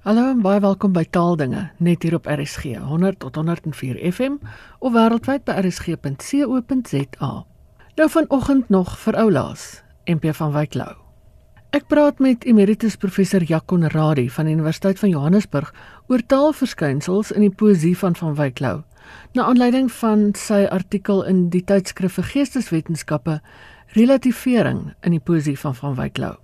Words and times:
Hallo 0.00 0.30
en 0.30 0.38
baie 0.40 0.62
welkom 0.64 0.94
by 0.96 1.02
Taaldinge 1.12 1.66
net 1.76 2.06
hier 2.06 2.14
op 2.16 2.24
RSG 2.24 2.78
100 2.80 3.18
tot 3.20 3.34
104 3.36 3.98
FM 4.08 4.38
of 4.80 4.94
wêreldwyd 4.94 5.42
by 5.44 5.58
rsg.co.za. 5.60 7.32
Nou 7.98 8.06
vanoggend 8.08 8.70
nog 8.72 8.94
vir 9.02 9.18
oulaas 9.20 9.64
MP 10.08 10.30
van 10.38 10.54
Wyk 10.54 10.78
Lou. 10.80 10.94
Ek 11.76 11.84
praat 11.92 12.16
met 12.16 12.46
emeritus 12.48 12.96
professor 12.96 13.44
Jakon 13.44 13.84
Radie 13.92 14.30
van 14.32 14.48
die 14.48 14.54
Universiteit 14.56 14.98
van 15.02 15.12
Johannesburg 15.12 15.68
oor 16.08 16.24
taalverskynsels 16.32 17.34
in 17.36 17.44
die 17.44 17.52
poësie 17.52 17.92
van 18.00 18.16
van 18.16 18.38
Wyk 18.40 18.62
Lou. 18.64 18.78
Na 19.36 19.50
aanleiding 19.52 19.92
van 19.98 20.30
sy 20.32 20.62
artikel 20.64 21.26
in 21.28 21.50
die 21.52 21.64
tydskrif 21.68 22.16
vir 22.16 22.30
Geesteswetenskappe 22.32 23.42
Relativering 23.92 24.94
in 25.04 25.18
die 25.18 25.20
poësie 25.20 25.58
van 25.60 25.76
van 25.76 26.00
Wyk 26.00 26.16
Lou. 26.24 26.38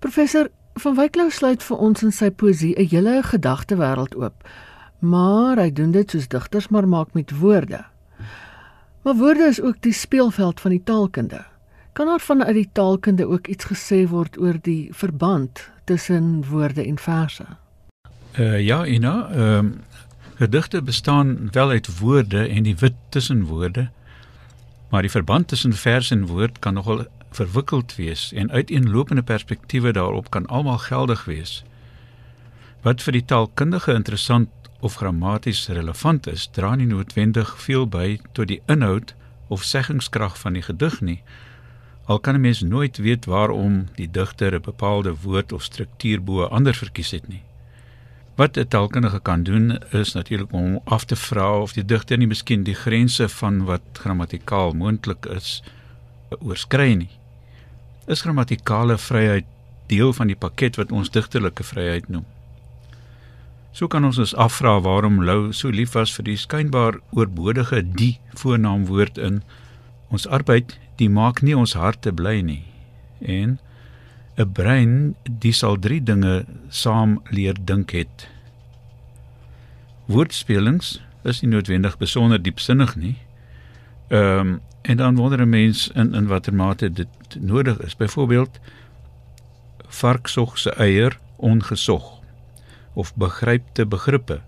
Professor 0.00 0.48
Van 0.80 0.94
Wyklou 0.96 1.28
sluit 1.28 1.60
vir 1.60 1.80
ons 1.84 2.02
in 2.06 2.12
sy 2.12 2.30
poesie 2.32 2.72
'n 2.72 2.88
hele 2.88 3.20
gedagtewêreld 3.22 4.14
oop. 4.16 4.48
Maar 4.98 5.58
hy 5.58 5.72
doen 5.72 5.90
dit 5.90 6.10
soos 6.10 6.28
digters 6.28 6.68
maar 6.68 6.88
maak 6.88 7.12
met 7.12 7.30
woorde. 7.38 7.84
Maar 9.02 9.14
woorde 9.14 9.44
is 9.44 9.60
ook 9.60 9.76
die 9.80 9.92
speelveld 9.92 10.60
van 10.60 10.70
die 10.70 10.82
taalkunde. 10.84 11.44
Kan 11.92 12.06
daar 12.06 12.20
vanuit 12.20 12.54
die 12.54 12.68
taalkunde 12.72 13.28
ook 13.28 13.46
iets 13.46 13.64
gesê 13.64 14.08
word 14.08 14.38
oor 14.40 14.56
die 14.62 14.88
verband 14.92 15.70
tussen 15.84 16.44
woorde 16.48 16.86
en 16.86 16.98
verse? 16.98 17.44
Uh 18.38 18.60
ja, 18.60 18.86
Ina, 18.86 19.28
ehm 19.30 19.66
uh, 19.66 19.72
gedigte 20.34 20.82
bestaan 20.82 21.48
wel 21.52 21.70
uit 21.70 21.98
woorde 21.98 22.48
en 22.48 22.62
die 22.62 22.76
wit 22.76 22.94
tussen 23.08 23.44
woorde. 23.44 23.90
Maar 24.90 25.02
die 25.02 25.10
verband 25.10 25.48
tussen 25.48 25.72
vers 25.72 26.10
en 26.10 26.26
woord 26.26 26.58
kan 26.58 26.74
nogal 26.74 27.04
verwikkeld 27.30 27.94
wees 27.96 28.32
en 28.32 28.50
uiteenlopende 28.50 29.22
perspektiewe 29.22 29.92
daarop 29.92 30.30
kan 30.30 30.46
almal 30.46 30.78
geldig 30.78 31.24
wees. 31.24 31.64
Wat 32.82 33.02
vir 33.02 33.12
die 33.12 33.24
taalkundige 33.24 33.94
interessant 33.94 34.48
of 34.80 34.94
grammaties 34.96 35.68
relevant 35.68 36.26
is, 36.26 36.46
dra 36.56 36.74
nie 36.74 36.88
noodwendig 36.88 37.52
veel 37.60 37.86
by 37.86 38.18
tot 38.32 38.48
die 38.48 38.62
inhoud 38.66 39.14
of 39.52 39.64
seggingskrag 39.64 40.38
van 40.40 40.56
die 40.56 40.64
gedig 40.64 41.00
nie. 41.00 41.20
Al 42.04 42.18
kan 42.18 42.34
'n 42.34 42.40
mens 42.40 42.60
nooit 42.62 42.96
weet 42.96 43.24
waarom 43.24 43.88
die 43.96 44.10
digter 44.10 44.54
'n 44.54 44.62
bepaalde 44.62 45.14
woord 45.22 45.52
of 45.52 45.62
struktuur 45.62 46.22
bo 46.22 46.44
ander 46.44 46.74
verkies 46.74 47.10
het 47.10 47.28
nie. 47.28 47.42
Wat 48.34 48.56
'n 48.56 48.68
taalkundige 48.68 49.20
kan 49.20 49.42
doen 49.42 49.78
is 49.92 50.12
natuurlik 50.12 50.52
om 50.52 50.80
af 50.84 51.04
te 51.04 51.16
vra 51.16 51.60
of 51.60 51.72
die 51.72 51.84
digter 51.84 52.18
nie 52.18 52.26
miskien 52.26 52.62
die 52.62 52.74
grense 52.74 53.28
van 53.28 53.64
wat 53.64 53.82
grammatikaal 53.92 54.72
moontlik 54.72 55.26
is 55.26 55.62
oorskry 56.40 56.94
nie 56.94 57.19
is 58.06 58.22
grammatikale 58.22 58.98
vryheid 58.98 59.46
deel 59.90 60.12
van 60.12 60.30
die 60.30 60.38
pakket 60.38 60.78
wat 60.78 60.92
ons 60.92 61.10
digterlike 61.10 61.64
vryheid 61.66 62.08
noem. 62.08 62.26
So 63.72 63.86
kan 63.86 64.04
ons 64.04 64.18
ons 64.18 64.34
afvra 64.34 64.78
waarom 64.82 65.20
Lou 65.22 65.52
so 65.54 65.70
lief 65.70 65.94
was 65.94 66.12
vir 66.16 66.26
die 66.26 66.38
skynbaar 66.38 66.98
oorbodige 67.14 67.82
die 67.82 68.18
voornaamwoord 68.38 69.18
in 69.18 69.42
ons 70.10 70.26
arbeid, 70.26 70.74
die 70.98 71.10
maak 71.10 71.42
nie 71.42 71.54
ons 71.54 71.76
harte 71.78 72.12
bly 72.12 72.40
nie. 72.42 72.64
En 73.20 73.58
'n 74.36 74.52
brein, 74.52 75.14
die 75.24 75.52
sal 75.52 75.76
drie 75.78 76.00
dinge 76.00 76.46
saam 76.68 77.20
leer 77.30 77.54
dink 77.64 77.90
het. 77.90 78.28
Woordspelings 80.06 81.00
is 81.24 81.42
nie 81.42 81.50
noodwendig 81.50 81.98
besonder 81.98 82.42
diepsinnig 82.42 82.96
nie. 82.96 83.16
Ehm 84.08 84.40
um, 84.40 84.60
En 84.90 84.96
dan 84.96 85.16
wonder 85.16 85.40
'n 85.40 85.48
mens 85.48 85.88
in 85.88 86.14
in 86.14 86.26
watter 86.26 86.54
mate 86.54 86.92
dit 86.92 87.08
nodig 87.38 87.78
is. 87.80 87.96
Byvoorbeeld 87.96 88.58
varksog 89.86 90.58
se 90.58 90.70
eier 90.70 91.18
ongesog 91.36 92.20
of 92.92 93.14
begrypte 93.14 93.86
begrippe. 93.86 94.40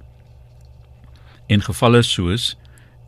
In 1.46 1.62
gevalle 1.62 2.02
soos 2.02 2.56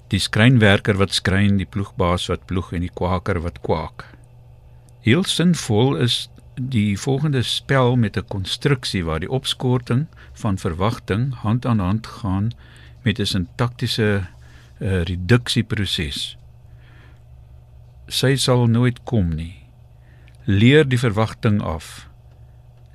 die 0.08 0.18
skrynwerker 0.18 0.96
wat 0.96 1.14
skryn, 1.14 1.56
die 1.56 1.66
ploegbaas 1.66 2.26
wat 2.26 2.44
ploeg 2.44 2.72
en 2.72 2.80
die 2.80 2.94
kwaker 2.94 3.40
wat 3.40 3.60
kwaak. 3.60 4.06
Heel 5.00 5.24
sinvol 5.24 5.96
is 5.96 6.28
die 6.54 6.98
volgende 6.98 7.42
spel 7.42 7.96
met 7.96 8.16
'n 8.16 8.28
konstruksie 8.28 9.04
waar 9.04 9.20
die 9.20 9.30
opskorting 9.30 10.06
van 10.32 10.58
verwagting 10.58 11.34
hand 11.34 11.66
aan 11.66 11.78
hand 11.78 12.06
gaan 12.06 12.50
met 13.02 13.18
'n 13.18 13.26
sintaktiese 13.26 14.26
uh, 14.78 15.02
reduksieproses 15.02 16.36
sy 18.08 18.36
sal 18.36 18.66
nooit 18.66 19.02
kom 19.04 19.34
nie. 19.34 19.54
Leer 20.44 20.84
die 20.88 20.98
verwagting 20.98 21.62
af. 21.62 22.08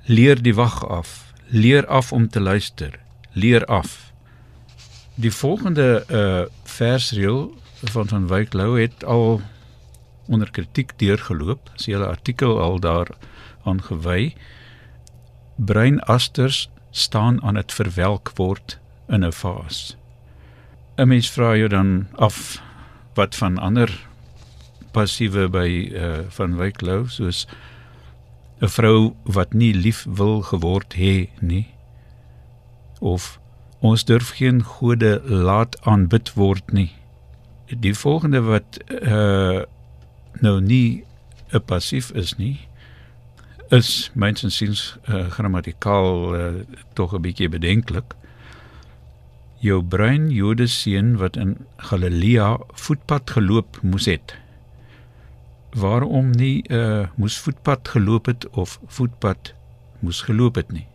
Leer 0.06 0.42
die 0.42 0.54
wag 0.54 0.84
af. 0.86 1.32
Leer 1.50 1.86
af 1.86 2.12
om 2.12 2.28
te 2.28 2.40
luister. 2.40 2.98
Leer 3.32 3.64
af. 3.66 4.12
Die 5.14 5.32
volgende 5.32 6.04
uh 6.10 6.46
versreël 6.64 7.50
van 7.82 8.08
van 8.08 8.26
Wyk 8.26 8.52
Lou 8.52 8.80
het 8.80 9.04
al 9.04 9.40
onder 10.26 10.50
kritiek 10.50 10.92
deurgeloop. 10.96 11.70
Sy 11.74 11.92
hele 11.92 12.06
artikel 12.06 12.60
al 12.60 12.78
daar 12.80 13.10
aangewy. 13.64 14.34
Breinasters 15.56 16.70
staan 16.90 17.42
aan 17.42 17.54
dit 17.54 17.72
verwelk 17.72 18.32
word 18.36 18.78
in 19.08 19.24
'n 19.24 19.32
fase. 19.32 19.94
'n 20.96 21.08
Mens 21.08 21.30
vra 21.30 21.56
jou 21.56 21.68
dan 21.68 22.08
af 22.16 22.62
wat 23.14 23.36
van 23.36 23.58
ander 23.58 24.08
passiewe 24.92 25.48
by 25.48 25.68
uh 25.94 26.18
van 26.36 26.56
Wyk 26.56 26.80
Lou 26.80 27.08
soos 27.08 27.46
'n 28.60 28.68
vrou 28.68 29.14
wat 29.24 29.54
nie 29.54 29.72
lief 29.74 30.04
wil 30.04 30.42
geword 30.42 30.94
hê 30.94 31.28
nie 31.40 31.66
of 33.00 33.38
ons 33.80 34.04
durf 34.04 34.28
geen 34.36 34.62
gode 34.62 35.20
laat 35.24 35.76
aanbid 35.88 36.32
word 36.36 36.72
nie. 36.72 36.92
Die 37.66 37.94
volgende 37.94 38.40
wat 38.44 38.80
uh 38.88 39.64
nou 40.40 40.60
nie 40.60 41.04
'n 41.52 41.64
passief 41.64 42.10
is 42.14 42.36
nie 42.38 42.58
is 43.70 44.10
myns 44.14 44.44
siens 44.56 44.98
uh, 45.08 45.30
grammatikaal 45.30 46.34
uh, 46.34 46.54
tog 46.94 47.14
'n 47.14 47.22
bietjie 47.22 47.48
bedenklik. 47.48 48.14
Jou 49.58 49.82
bruin 49.82 50.30
Jode 50.30 50.66
seun 50.66 51.16
wat 51.16 51.36
in 51.36 51.66
Galilea 51.76 52.58
voetpad 52.74 53.30
geloop 53.30 53.78
moes 53.82 54.04
het 54.04 54.34
waarom 55.74 56.30
nie 56.30 56.62
'n 56.68 56.74
uh, 56.74 57.06
moes 57.14 57.38
voetpad 57.38 57.88
geloop 57.88 58.26
het 58.26 58.48
of 58.50 58.80
voetpad 58.86 59.54
moes 59.98 60.22
geloop 60.22 60.54
het 60.54 60.72
nie. 60.72 60.86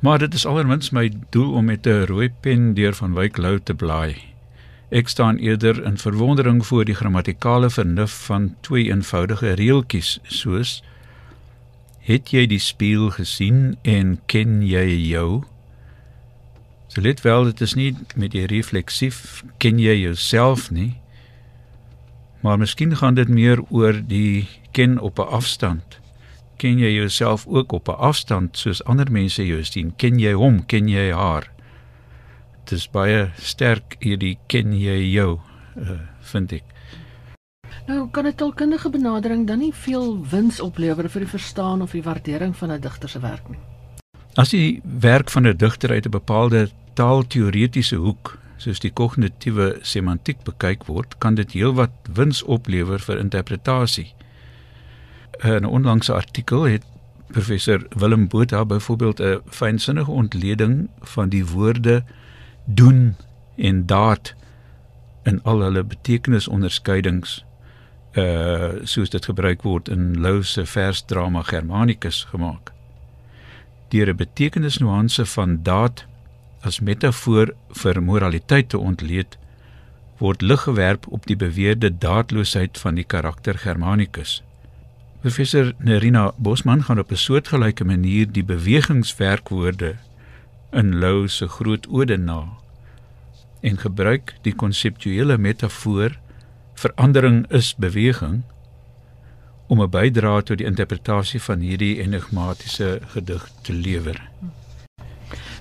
Maar 0.00 0.18
dit 0.18 0.34
is 0.34 0.46
aldermins 0.46 0.90
my 0.90 1.12
doel 1.30 1.52
om 1.52 1.64
met 1.64 1.86
'n 1.86 2.04
rooi 2.04 2.30
pen 2.40 2.74
deur 2.74 2.94
van 2.94 3.14
Wyk 3.14 3.36
Lou 3.36 3.60
te 3.60 3.74
blaai. 3.74 4.16
Ek 4.88 5.08
staan 5.08 5.36
eerder 5.36 5.84
in 5.84 5.98
verwondering 5.98 6.66
voor 6.66 6.84
die 6.84 6.94
grammatikale 6.94 7.70
vernuf 7.70 8.24
van 8.24 8.54
twee 8.60 8.90
eenvoudige 8.90 9.52
reeltjies 9.52 10.18
soos 10.22 10.82
Het 12.00 12.30
jy 12.32 12.46
die 12.48 12.58
spieël 12.58 13.10
gesien 13.14 13.76
en 13.82 14.16
ken 14.26 14.62
jy 14.66 14.86
jou? 15.10 15.42
So 16.88 17.00
let 17.04 17.20
wel 17.20 17.44
dit 17.44 17.60
is 17.60 17.74
nie 17.78 17.90
met 18.16 18.32
die 18.32 18.46
refleksief 18.50 19.44
ken 19.62 19.78
jy 19.78 19.94
jouself 20.00 20.70
nie 20.74 20.96
Maar 22.40 22.58
miskien 22.58 22.96
gaan 22.96 23.14
dit 23.14 23.28
meer 23.28 23.60
oor 23.68 24.00
die 24.06 24.48
ken 24.72 24.98
op 24.98 25.18
'n 25.18 25.28
afstand. 25.28 26.00
Ken 26.56 26.78
jy 26.78 26.92
jouself 26.92 27.46
ook 27.46 27.72
op 27.72 27.88
'n 27.88 27.98
afstand 27.98 28.58
soos 28.58 28.84
ander 28.84 29.12
mense 29.12 29.46
jou 29.46 29.64
sien? 29.64 29.92
Ken 29.96 30.18
jy 30.18 30.32
hom? 30.32 30.66
Ken 30.66 30.88
jy 30.88 31.12
haar? 31.12 31.50
Dit 32.64 32.72
is 32.72 32.90
baie 32.90 33.30
sterk 33.36 33.96
hierdie 33.98 34.38
ken 34.46 34.72
jy 34.72 35.12
jou, 35.12 35.38
uh, 35.76 35.90
vind 36.20 36.52
ek. 36.52 36.64
Nou, 37.86 38.08
kan 38.10 38.26
'n 38.26 38.34
taalkundige 38.34 38.90
benadering 38.90 39.46
dan 39.46 39.58
nie 39.58 39.74
veel 39.74 40.26
wins 40.30 40.60
oplewer 40.60 41.08
vir 41.08 41.20
die 41.20 41.30
verstaan 41.30 41.82
of 41.82 41.90
die 41.90 42.02
waardering 42.02 42.56
van 42.56 42.70
'n 42.70 42.80
digter 42.80 43.08
se 43.08 43.20
werk 43.20 43.48
nie? 43.48 43.58
As 44.34 44.50
die 44.50 44.80
werk 45.00 45.30
van 45.30 45.46
'n 45.46 45.56
digter 45.56 45.90
uit 45.90 46.06
'n 46.06 46.10
bepaalde 46.10 46.70
taalteoretiese 46.94 47.96
hoek 47.96 48.38
soos 48.60 48.80
die 48.84 48.92
kognitiewe 48.92 49.78
semantiek 49.86 50.42
bekyk 50.44 50.84
word, 50.88 51.16
kan 51.18 51.38
dit 51.38 51.54
heelwat 51.56 51.92
wins 52.16 52.42
oplewer 52.44 53.00
vir 53.00 53.20
interpretasie. 53.22 54.10
In 55.40 55.64
'n 55.64 55.64
onlangse 55.64 56.12
artikel 56.12 56.68
het 56.68 56.84
professor 57.32 57.86
Willem 57.96 58.28
Botha 58.28 58.64
byvoorbeeld 58.64 59.20
'n 59.20 59.40
fynsinnige 59.48 60.10
ontleding 60.10 60.88
van 61.00 61.28
die 61.28 61.46
woorde 61.46 62.04
doen 62.64 63.16
en 63.56 63.86
daad 63.86 64.34
in 65.22 65.42
al 65.42 65.60
hulle 65.60 65.84
betekenisonderskeidings 65.84 67.44
uh 68.12 68.72
soos 68.82 69.10
dit 69.10 69.24
gebruik 69.24 69.62
word 69.62 69.88
in 69.88 70.20
Lou 70.20 70.42
se 70.42 70.66
versdrama 70.66 71.42
Germanicus 71.42 72.24
gemaak. 72.24 72.72
Deur 73.88 74.08
'n 74.08 74.16
betekenisnuanse 74.16 75.26
van 75.26 75.62
daad 75.62 76.06
as 76.60 76.80
metafoor 76.80 77.54
vir 77.82 78.02
moraliteit 78.02 78.68
te 78.68 78.78
ontleed, 78.78 79.38
word 80.20 80.42
lig 80.42 80.60
gewerp 80.66 81.06
op 81.08 81.26
die 81.26 81.36
beweerde 81.36 81.90
daadloosheid 81.90 82.78
van 82.78 82.94
die 83.00 83.04
karakter 83.04 83.58
Germanicus. 83.58 84.42
Professor 85.20 85.72
Nerina 85.78 86.30
Bosman 86.36 86.84
gaan 86.84 86.98
op 86.98 87.10
'n 87.10 87.16
soortgelyke 87.16 87.84
manier 87.84 88.26
die 88.32 88.44
bewegingswerkwoorde 88.44 89.96
in 90.72 90.98
Lou 90.98 91.28
se 91.28 91.48
groot 91.48 91.86
ode 91.88 92.16
na 92.16 92.48
en 93.60 93.76
gebruik 93.76 94.34
die 94.42 94.54
konseptuele 94.54 95.38
metafoor 95.38 96.16
verandering 96.74 97.50
is 97.50 97.74
beweging 97.76 98.42
om 99.66 99.82
'n 99.82 99.90
bydrae 99.90 100.42
tot 100.42 100.58
die 100.58 100.66
interpretasie 100.66 101.42
van 101.42 101.60
hierdie 101.60 102.00
enigmatiese 102.02 103.00
gedig 103.12 103.50
te 103.62 103.72
lewer. 103.72 104.30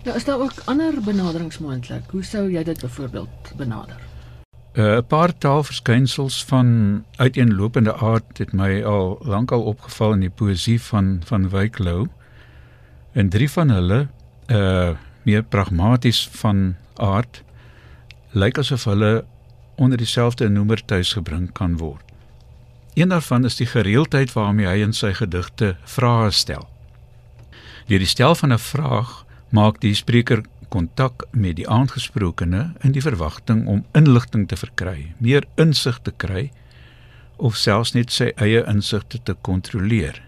Nou 0.03 0.15
is 0.15 0.25
daar 0.25 0.39
ook 0.39 0.53
ander 0.65 1.01
benaderings 1.03 1.57
moontlik. 1.57 2.03
Hoe 2.09 2.23
sou 2.23 2.51
jy 2.51 2.63
dit 2.63 2.81
byvoorbeeld 2.81 3.51
benader? 3.57 3.99
Eh, 4.71 4.83
'n 4.83 4.87
uh, 4.87 4.99
Paar 5.07 5.37
taalverskynsels 5.37 6.45
van 6.45 6.67
uiteenlopende 7.15 7.95
aard 7.95 8.37
het 8.37 8.53
my 8.53 8.83
al 8.83 9.19
lankal 9.21 9.61
opgeval 9.61 10.13
in 10.13 10.19
die 10.19 10.29
poësie 10.29 10.81
van 10.81 11.21
van 11.25 11.49
Wyklou. 11.49 12.07
En 13.11 13.29
drie 13.29 13.51
van 13.51 13.69
hulle, 13.69 14.07
uh 14.47 14.89
meer 15.21 15.43
pragmaties 15.43 16.27
van 16.31 16.75
aard, 16.95 17.43
lyk 18.31 18.57
asof 18.57 18.83
hulle 18.83 19.25
onder 19.75 19.97
dieselfde 19.97 20.49
noemer 20.49 20.85
tuisgebring 20.85 21.51
kan 21.51 21.77
word. 21.77 22.03
Een 22.93 23.09
daarvan 23.09 23.45
is 23.45 23.55
die 23.55 23.67
gereeldheid 23.67 24.33
waarmee 24.33 24.67
hy 24.67 24.77
in 24.83 24.93
sy 24.93 25.13
gedigte 25.13 25.75
vrae 25.83 26.31
stel. 26.31 26.67
Deur 27.87 27.99
die 27.99 28.07
stel 28.07 28.35
van 28.35 28.53
'n 28.53 28.59
vraag 28.59 29.25
maak 29.49 29.79
die 29.81 29.95
spreker 29.97 30.43
kontak 30.69 31.25
met 31.31 31.57
die 31.57 31.67
aangesprokene 31.67 32.73
in 32.85 32.93
die 32.93 33.01
verwagting 33.01 33.65
om 33.67 33.85
inligting 33.97 34.47
te 34.47 34.57
verkry, 34.59 35.13
meer 35.17 35.47
insig 35.57 35.99
te 36.05 36.11
kry 36.11 36.49
of 37.37 37.57
selfs 37.57 37.95
net 37.95 38.11
sy 38.13 38.29
eie 38.37 38.61
insigte 38.69 39.21
te 39.23 39.35
kontroleer. 39.47 40.21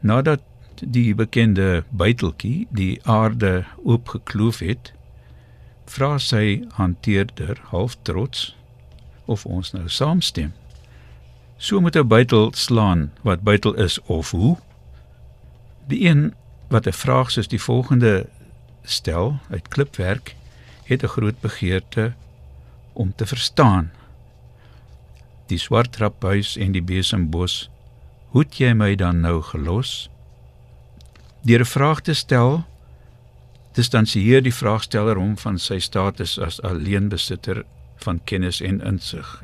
Nadat 0.00 0.42
die 0.80 1.14
bekende 1.14 1.84
buiteltjie 1.90 2.66
die 2.74 2.98
aarde 3.04 3.64
oopgekloof 3.84 4.60
het, 4.64 4.92
vra 5.86 6.16
sy 6.18 6.64
hanteerder 6.76 7.60
half 7.70 7.96
trots 8.08 8.50
of 9.26 9.46
ons 9.46 9.72
nou 9.74 9.86
saamstem. 9.88 10.52
So 11.58 11.80
moet 11.80 11.96
'n 11.96 12.08
buitel 12.08 12.52
slaan 12.52 13.12
wat 13.22 13.42
buitel 13.42 13.74
is 13.74 13.98
of 14.02 14.30
hoe. 14.30 14.56
Die 15.88 16.08
een 16.08 16.34
wat 16.68 16.86
'n 16.86 16.92
vraag 16.92 17.30
soos 17.30 17.48
die 17.48 17.62
volgende 17.62 18.26
stel 18.82 19.38
uit 19.50 19.68
klipwerk 19.68 20.34
het 20.84 21.02
'n 21.02 21.06
groot 21.06 21.40
begeerte 21.40 22.12
om 22.92 23.14
te 23.14 23.26
verstaan. 23.26 23.90
Die 25.46 25.58
swart 25.58 25.92
traphuis 25.92 26.56
en 26.56 26.72
die 26.72 26.82
besembos, 26.82 27.70
hoed 28.28 28.56
jy 28.56 28.72
my 28.72 28.94
dan 28.94 29.20
nou 29.20 29.42
gelos? 29.42 30.10
Deur 31.40 31.60
'n 31.60 31.64
vraag 31.64 32.00
te 32.00 32.14
stel, 32.14 32.64
distansieer 33.72 34.42
die 34.42 34.54
vraagsteller 34.54 35.16
hom 35.16 35.36
van 35.38 35.58
sy 35.58 35.78
status 35.78 36.38
as 36.38 36.62
alleenbesitter 36.62 37.64
van 37.96 38.20
kennis 38.24 38.60
en 38.60 38.80
insig. 38.80 39.42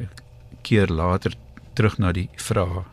Keer 0.60 0.86
later 0.86 1.32
terug 1.72 1.98
na 1.98 2.12
die 2.12 2.28
vraag 2.36 2.91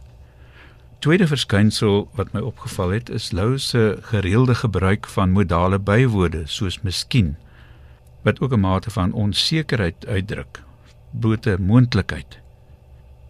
tweede 0.99 1.27
verskynsel 1.27 2.09
wat 2.17 2.33
my 2.35 2.41
opgeval 2.43 2.91
het 2.91 3.09
is 3.09 3.31
Lou 3.31 3.57
se 3.59 3.97
gereelde 4.11 4.55
gebruik 4.55 5.07
van 5.07 5.31
modale 5.31 5.79
bywoorde 5.79 6.43
soos 6.45 6.81
miskien 6.83 7.37
wat 8.27 8.39
ook 8.39 8.53
'n 8.53 8.59
mate 8.59 8.89
van 8.91 9.13
onsekerheid 9.13 10.07
uitdruk. 10.07 10.61
Blote 11.11 11.57
moontlikheid. 11.59 12.39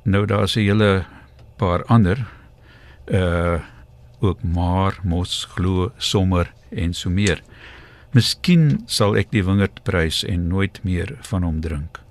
Nou 0.04 0.26
daar's 0.26 0.56
'n 0.56 0.60
hele 0.60 1.06
paar 1.58 1.86
ander 1.86 2.28
uh 3.06 3.60
ook 4.22 4.44
maar 4.44 5.00
mos 5.04 5.48
glo 5.50 5.92
sommer 5.98 6.54
en 6.70 6.94
so 6.94 7.10
meer. 7.10 7.42
Miskien 8.12 8.84
sal 8.86 9.16
ek 9.16 9.32
die 9.32 9.44
wingerd 9.44 9.84
prys 9.84 10.24
en 10.24 10.48
nooit 10.48 10.84
meer 10.84 11.18
van 11.22 11.44
hom 11.44 11.62
drink 11.62 12.09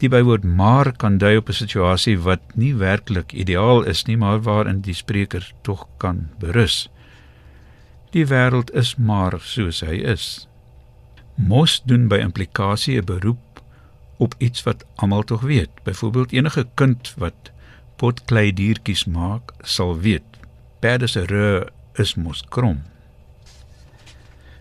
Die 0.00 0.08
bywoord 0.08 0.44
maar 0.44 0.92
kan 0.96 1.18
dui 1.20 1.36
op 1.36 1.48
'n 1.48 1.52
situasie 1.52 2.18
wat 2.18 2.40
nie 2.54 2.74
werklik 2.74 3.32
ideaal 3.32 3.82
is 3.82 4.04
nie, 4.04 4.16
maar 4.16 4.40
waarin 4.42 4.80
die 4.80 4.94
spreker 4.94 5.52
tog 5.62 5.86
kan 5.96 6.28
berus. 6.38 6.88
Die 8.10 8.26
wêreld 8.26 8.70
is 8.74 8.96
maar 8.96 9.40
soos 9.40 9.80
hy 9.80 10.00
is. 10.14 10.48
Mos 11.34 11.82
doen 11.84 12.08
by 12.08 12.16
implikasie 12.16 12.96
'n 12.98 13.04
beroep 13.04 13.62
op 14.16 14.34
iets 14.38 14.62
wat 14.62 14.84
almal 14.96 15.22
tog 15.22 15.40
weet. 15.40 15.70
Byvoorbeeld 15.84 16.32
enige 16.32 16.66
kind 16.74 17.14
wat 17.16 17.50
potklei 17.96 18.52
diertjies 18.52 19.04
maak, 19.04 19.52
sal 19.62 19.98
weet. 20.00 20.38
Perde 20.80 21.06
se 21.06 21.24
rug 21.24 21.68
is 21.94 22.14
mos 22.14 22.44
krom. 22.48 22.82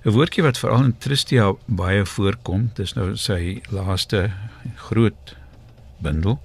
'n 0.06 0.12
woordjie 0.16 0.44
wat 0.44 0.58
veral 0.58 0.84
in 0.84 0.98
Tristia 0.98 1.54
baie 1.66 2.06
voorkom, 2.06 2.70
dis 2.74 2.94
nou 2.96 3.16
sy 3.20 3.62
laaste 3.70 4.32
groot 4.90 5.36
bundel 6.04 6.40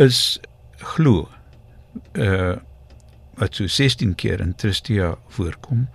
is 0.00 0.40
glo. 0.94 1.28
Uh 2.12 2.58
wat 3.40 3.56
so 3.56 3.66
16 3.66 4.14
keer 4.14 4.42
in 4.44 4.52
Tristia 4.54 5.14
voorkom, 5.32 5.86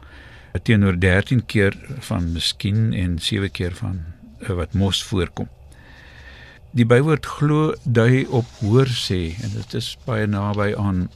teenoor 0.66 0.98
13 1.00 1.45
keer 1.45 1.75
van 2.10 2.31
miskien 2.34 2.94
en 2.94 3.19
7 3.22 3.51
keer 3.51 3.75
van 3.78 4.00
uh, 4.42 4.56
wat 4.57 4.74
mos 4.74 5.04
voorkom. 5.04 5.50
Die 6.75 6.86
bywoord 6.86 7.25
glo 7.25 7.75
dui 7.83 8.25
op 8.25 8.50
hoor 8.62 8.90
sê 8.90 9.38
en 9.44 9.54
dit 9.54 9.78
is 9.80 9.94
baie 10.06 10.28
naby 10.28 10.74
aan 10.78 11.07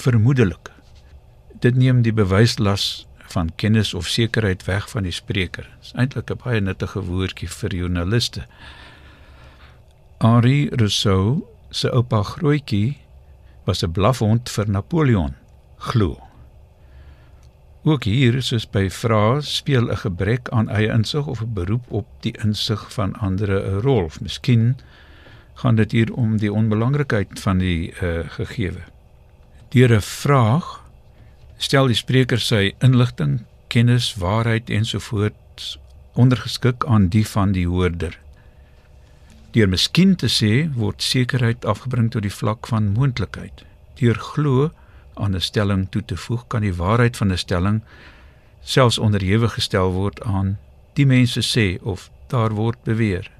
vermoedelik. 0.00 0.70
Dit 1.64 1.76
neem 1.78 2.02
die 2.02 2.14
bewyslas 2.14 3.06
van 3.32 3.50
kennis 3.56 3.94
of 3.94 4.08
sekerheid 4.08 4.64
weg 4.68 4.88
van 4.90 5.08
die 5.08 5.14
spreker. 5.14 5.66
Dit 5.80 5.90
is 5.90 5.92
eintlik 5.96 6.30
'n 6.30 6.40
baie 6.44 6.60
nuttige 6.60 7.00
woordjie 7.00 7.48
vir 7.48 7.74
joernaliste. 7.74 8.46
Henri 10.22 10.68
Rousseau 10.70 11.42
se 11.70 11.88
oupa 11.90 12.22
Grootjie 12.22 12.96
was 13.66 13.82
'n 13.82 13.90
blafhond 13.90 14.50
vir 14.50 14.70
Napoleon, 14.70 15.34
glo. 15.76 16.22
Ook 17.82 18.04
hier 18.04 18.42
soos 18.42 18.66
by 18.70 18.86
vrae 18.88 19.40
speel 19.42 19.90
'n 19.90 19.96
gebrek 19.96 20.48
aan 20.48 20.68
eie 20.68 20.92
insig 20.94 21.26
of 21.26 21.42
'n 21.42 21.52
beroep 21.54 21.90
op 21.90 22.06
die 22.20 22.34
insig 22.44 22.92
van 22.92 23.16
ander 23.18 23.50
'n 23.50 23.80
rol. 23.80 24.10
Miskien 24.20 24.76
gaan 25.54 25.74
dit 25.74 25.92
hier 25.92 26.14
om 26.14 26.36
die 26.36 26.52
onbelangrikheid 26.52 27.40
van 27.40 27.58
die 27.58 27.92
uh, 28.02 28.18
gegewe. 28.28 28.82
Deur 29.68 29.90
'n 29.94 30.00
vraag 30.00 30.86
stel 31.56 31.86
die 31.86 31.96
spreker 31.96 32.38
sy 32.38 32.74
inligting, 32.78 33.44
kennis, 33.66 34.14
waarheid 34.14 34.70
ensovoorts 34.70 35.78
ondergeskik 36.12 36.84
aan 36.84 37.08
die 37.08 37.26
van 37.26 37.52
die 37.52 37.66
hoorder. 37.66 38.22
Deur 39.52 39.68
miskien 39.68 40.14
te 40.16 40.30
sê 40.32 40.70
word 40.72 41.02
sekerheid 41.04 41.66
afgebring 41.68 42.08
tot 42.12 42.24
die 42.24 42.32
vlak 42.32 42.66
van 42.70 42.92
moontlikheid. 42.94 43.64
Deur 44.00 44.16
glo 44.16 44.70
aan 45.14 45.34
'n 45.36 45.40
stelling 45.40 45.88
toe 45.90 46.04
te 46.04 46.16
voeg 46.16 46.46
kan 46.48 46.62
die 46.62 46.72
waarheid 46.72 47.16
van 47.16 47.32
'n 47.32 47.38
stelling 47.38 47.82
selfs 48.60 48.98
onderhewig 48.98 49.52
gestel 49.54 49.92
word 49.92 50.22
aan 50.22 50.58
die 50.94 51.06
mense 51.06 51.40
sê 51.40 51.82
of 51.82 52.10
daar 52.26 52.52
word 52.54 52.82
beweer. 52.84 53.30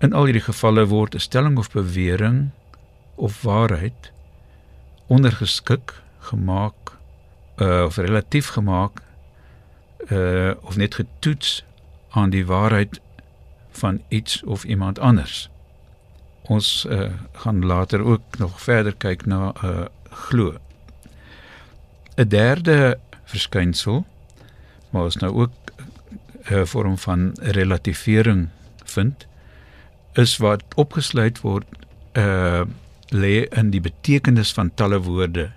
In 0.00 0.12
al 0.12 0.24
hierdie 0.24 0.44
gevalle 0.50 0.86
word 0.86 1.14
'n 1.14 1.20
stelling 1.20 1.58
of 1.58 1.70
bewering 1.70 2.50
of 3.14 3.42
waarheid 3.42 4.12
ondergeskik 5.06 6.02
gemaak 6.18 6.98
uh, 7.56 7.84
of 7.84 7.96
relatief 7.96 8.46
gemaak 8.48 9.02
uh 10.12 10.52
of 10.62 10.76
net 10.76 10.94
getoets 10.94 11.64
aan 12.10 12.30
die 12.30 12.46
waarheid 12.46 13.00
van 13.78 14.00
iets 14.08 14.42
of 14.42 14.64
iemand 14.64 14.98
anders. 14.98 15.50
Ons 16.42 16.86
uh 16.88 17.10
gaan 17.32 17.64
later 17.64 18.04
ook 18.04 18.38
nog 18.38 18.60
verder 18.60 18.94
kyk 18.94 19.26
na 19.26 19.52
uh 19.64 19.86
glo. 20.10 20.56
'n 22.16 22.28
Derde 22.28 22.98
verskynsel 23.24 24.04
maar 24.90 25.02
ons 25.02 25.16
nou 25.16 25.32
ook 25.34 25.52
'n 26.50 26.66
vorm 26.66 26.98
van 26.98 27.32
relativering 27.40 28.48
vind 28.84 29.26
is 30.12 30.36
wat 30.36 30.62
opgesluit 30.74 31.40
word 31.40 31.66
uh 32.12 32.62
lê 33.08 33.48
in 33.48 33.70
die 33.70 33.80
betekenis 33.80 34.52
van 34.52 34.74
talle 34.74 35.00
woorde 35.00 35.50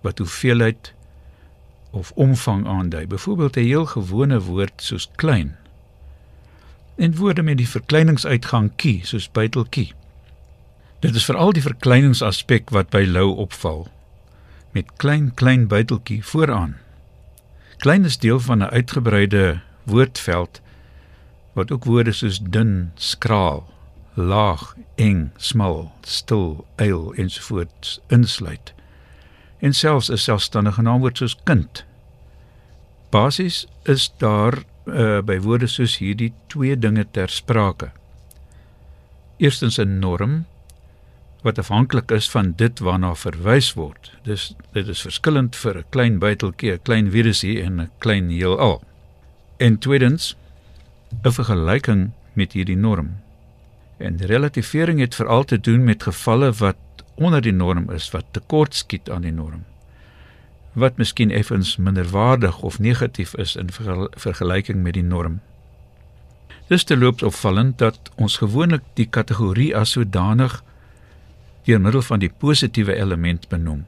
wat 0.00 0.18
hoeveelheid 0.18 0.94
of 1.90 2.12
omvang 2.14 2.66
aandui. 2.66 3.06
Byvoorbeeld 3.06 3.56
'n 3.56 3.60
heel 3.60 3.86
gewone 3.86 4.40
woord 4.40 4.72
soos 4.76 5.08
klein. 5.14 5.56
En 6.96 7.16
woorde 7.16 7.42
met 7.42 7.56
die 7.56 7.68
verkleiningsuitgang 7.68 8.70
kie, 8.76 9.00
soos 9.04 9.30
buiteltjie. 9.30 9.92
Dit 11.00 11.14
is 11.14 11.24
veral 11.24 11.52
die 11.52 11.62
verkleiningsaspek 11.62 12.70
wat 12.70 12.90
by 12.90 13.04
Lou 13.04 13.36
opval 13.36 13.86
met 14.76 14.92
klein 15.00 15.30
klein 15.34 15.66
buiteltjie 15.68 16.24
vooraan. 16.24 16.76
Klein 17.76 18.04
is 18.04 18.18
deel 18.18 18.40
van 18.40 18.58
'n 18.58 18.72
uitgebreide 18.78 19.60
woordveld 19.82 20.60
wat 21.52 21.72
ook 21.72 21.84
woorde 21.84 22.12
soos 22.12 22.38
dun, 22.38 22.92
skraal, 22.94 23.72
laag, 24.14 24.76
eng, 24.94 25.32
smal, 25.36 25.92
stil, 26.00 26.66
eil 26.76 27.14
ensovoorts 27.14 28.00
insluit. 28.08 28.74
en 29.58 29.72
selfs 29.72 30.10
'n 30.10 30.16
selfstandige 30.16 30.82
naamwoord 30.82 31.16
soos 31.16 31.36
kind. 31.44 31.84
Basies 33.10 33.66
is 33.82 34.12
daar 34.16 34.62
uh, 34.86 35.20
by 35.22 35.38
woorde 35.42 35.66
soos 35.66 35.98
hierdie 35.98 36.32
twee 36.46 36.76
dinge 36.78 37.06
ter 37.10 37.28
sprake. 37.28 37.90
Eerstens 39.38 39.78
'n 39.78 39.98
norm 39.98 40.46
wat 41.42 41.58
afhanklik 41.58 42.10
is 42.10 42.30
van 42.30 42.52
dit 42.56 42.78
waarna 42.78 43.14
verwys 43.14 43.74
word. 43.74 44.12
Dis 44.22 44.54
dit 44.72 44.88
is 44.88 45.02
verskillend 45.02 45.56
vir 45.56 45.78
'n 45.78 45.84
klein 45.90 46.18
buiteltjie, 46.18 46.72
'n 46.72 46.82
klein 46.82 47.10
virusie 47.10 47.62
en 47.62 47.80
'n 47.80 47.90
klein 47.98 48.30
heelal. 48.30 48.82
En 49.58 49.78
tweedens 49.78 50.36
'n 51.24 51.32
vergelyking 51.32 52.10
met 52.32 52.52
hierdie 52.52 52.76
norm. 52.76 53.10
En 53.98 54.16
relativering 54.16 55.00
het 55.00 55.14
veral 55.14 55.44
te 55.44 55.60
doen 55.60 55.84
met 55.84 56.02
gevalle 56.02 56.52
wat 56.52 56.76
onder 57.14 57.40
die 57.40 57.52
norm 57.52 57.90
is, 57.90 58.10
wat 58.10 58.24
tekort 58.30 58.74
skiet 58.74 59.10
aan 59.10 59.22
die 59.22 59.32
norm. 59.32 59.64
Wat 60.76 60.98
miskien 61.00 61.30
effens 61.32 61.76
minderwaardig 61.80 62.60
of 62.60 62.78
negatief 62.78 63.34
is 63.40 63.56
in 63.56 63.72
vergelyking 64.12 64.82
met 64.84 64.92
die 64.92 65.02
norm. 65.04 65.40
Dis 66.68 66.84
te 66.84 66.96
loops 66.96 67.22
opvallend 67.22 67.78
dat 67.78 68.10
ons 68.14 68.36
gewoonlik 68.42 68.82
die 68.98 69.06
kategorie 69.06 69.70
as 69.76 69.94
sodanig 69.96 70.58
deur 71.64 71.80
middel 71.80 72.02
van 72.02 72.20
die 72.20 72.30
positiewe 72.30 72.94
element 72.94 73.48
benoem. 73.48 73.86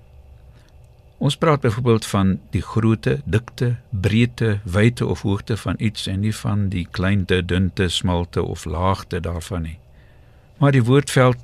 Ons 1.19 1.37
praat 1.37 1.61
byvoorbeeld 1.61 2.07
van 2.07 2.37
die 2.55 2.63
grootte, 2.63 3.19
dikte, 3.25 3.75
breedte, 3.91 4.61
wyte 4.65 5.07
of 5.07 5.23
hoogte 5.27 5.57
van 5.57 5.75
iets 5.79 6.07
en 6.07 6.21
nie 6.21 6.35
van 6.35 6.69
die 6.73 6.87
kleinte, 6.91 7.43
dunte, 7.45 7.89
smalte 7.89 8.43
of 8.43 8.65
laagte 8.65 9.21
daarvan 9.21 9.63
nie. 9.63 9.79
Maar 10.59 10.73
die 10.73 10.85
woordveld 10.85 11.37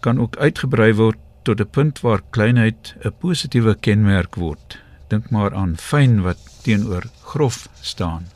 kan 0.00 0.20
ook 0.20 0.36
uitgebrei 0.36 0.94
word 0.94 1.20
tot 1.42 1.60
'n 1.60 1.70
punt 1.70 2.00
waar 2.00 2.22
kleinheid 2.30 2.94
'n 3.04 3.12
positiewe 3.18 3.74
kenmerk 3.74 4.34
word. 4.34 4.78
Dink 5.08 5.30
maar 5.30 5.54
aan 5.54 5.76
fyn 5.76 6.22
wat 6.22 6.38
teenoor 6.62 7.04
grof 7.22 7.68
staan. 7.80 8.26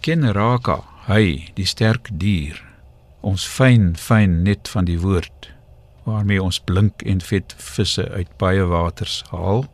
Kenraka, 0.00 0.82
hy, 1.06 1.50
die 1.54 1.66
sterk 1.66 2.08
dier. 2.12 2.62
Ons 3.20 3.46
fyn, 3.46 3.96
fyn 3.96 4.42
net 4.42 4.68
van 4.68 4.84
die 4.84 5.00
woord 5.00 5.56
waarmee 6.06 6.42
ons 6.42 6.60
blink 6.60 7.02
en 7.02 7.20
vet 7.20 7.54
visse 7.58 8.04
uit 8.14 8.28
baie 8.38 8.62
waters 8.70 9.24
haal. 9.30 9.64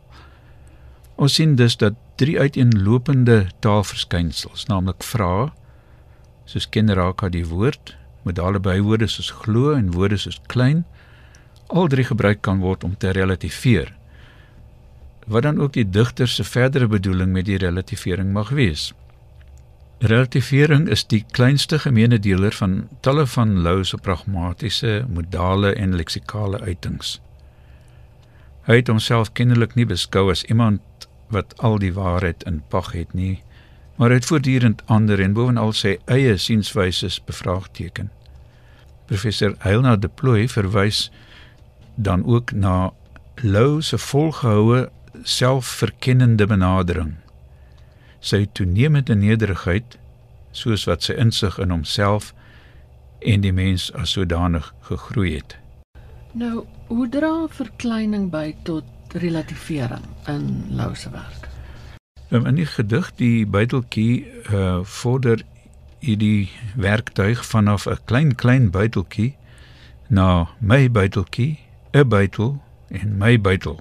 Ons 1.15 1.37
sien 1.37 1.55
dus 1.55 1.77
dat 1.77 1.97
drie 2.17 2.39
uiteenlopende 2.39 3.51
taalverskynsels, 3.61 4.65
naamlik 4.69 5.05
vra, 5.05 5.51
soos 6.49 6.65
kinderaka 6.69 7.29
die 7.29 7.45
woord, 7.45 7.93
modale 8.25 8.61
bywoorde 8.63 9.07
soos 9.07 9.29
glo 9.43 9.75
en 9.77 9.91
woorde 9.93 10.17
soos 10.25 10.39
klein, 10.49 10.83
al 11.73 11.87
drie 11.89 12.05
gebruik 12.05 12.41
kan 12.45 12.59
word 12.61 12.83
om 12.83 12.97
te 12.97 13.09
relativeer. 13.09 13.93
Wat 15.25 15.43
dan 15.43 15.59
ook 15.61 15.73
die 15.73 15.89
digter 15.89 16.27
se 16.27 16.43
verdere 16.43 16.87
bedoeling 16.87 17.31
met 17.31 17.45
die 17.45 17.57
relativering 17.57 18.33
mag 18.33 18.49
wees. 18.49 18.91
Relativering 20.03 20.89
is 20.91 21.05
die 21.07 21.23
kleinste 21.31 21.79
gemeene 21.79 22.19
deler 22.19 22.51
van 22.51 22.87
talle 22.99 23.25
van 23.27 23.61
Lou 23.63 23.83
se 23.83 23.97
pragmatiese, 23.97 25.05
modale 25.07 25.73
en 25.73 25.95
leksikale 25.95 26.59
uitings. 26.59 27.21
Hy 28.67 28.81
het 28.81 28.91
homself 28.91 29.31
kennelik 29.31 29.75
nie 29.75 29.87
beskou 29.87 30.29
as 30.31 30.43
iemand 30.51 31.07
wat 31.33 31.55
al 31.57 31.79
die 31.79 31.93
waarheid 31.93 32.43
in 32.47 32.61
pag 32.69 32.91
het 32.93 33.13
nie, 33.17 33.41
maar 33.95 34.11
hy 34.11 34.19
het 34.19 34.27
voortdurend 34.27 34.83
ander 34.91 35.21
en 35.23 35.33
bovenal 35.33 35.73
sy 35.73 35.97
eie 36.11 36.37
sienswyses 36.37 37.21
bevraagteken. 37.23 38.11
Professor 39.07 39.55
Heilna 39.63 39.95
de 39.95 40.07
Plooi 40.07 40.47
verwys 40.51 41.07
dan 41.95 42.25
ook 42.25 42.51
na 42.51 42.93
Lou 43.41 43.81
se 43.81 43.97
volgehoue 43.97 44.89
selfverkennende 45.23 46.47
benadering 46.47 47.15
sy 48.23 48.45
toenemende 48.55 49.15
nederigheid 49.19 49.97
soos 50.55 50.85
wat 50.87 51.03
sy 51.03 51.15
insig 51.19 51.57
in 51.59 51.73
homself 51.73 52.31
en 53.23 53.43
die 53.43 53.53
mens 53.55 53.89
as 53.99 54.15
sodanig 54.15 54.69
gegroei 54.87 55.35
het. 55.35 55.57
Nou, 56.39 56.63
hoe 56.87 57.07
dra 57.11 57.47
verkleining 57.51 58.29
by 58.33 58.53
tot 58.67 59.17
relativering 59.19 60.05
in 60.31 60.47
Lou 60.73 60.93
se 60.95 61.11
werk? 61.13 61.49
Um, 62.31 62.47
in 62.49 62.57
die 62.57 62.67
gedig 62.69 63.11
die 63.19 63.45
buiteltjie 63.45 64.23
uh 64.49 64.81
vorder 64.83 65.43
hierdie 66.03 66.49
werktuig 66.75 67.43
vanaf 67.45 67.85
'n 67.87 67.99
klein 68.05 68.35
klein 68.35 68.71
buiteltjie 68.71 69.35
na 70.09 70.47
my 70.59 70.89
buiteltjie, 70.91 71.59
'n 71.93 72.07
buitel 72.07 72.61
en 72.87 73.17
my 73.17 73.41
buitel 73.41 73.79